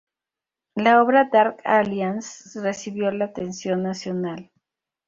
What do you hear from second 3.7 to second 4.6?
nacional.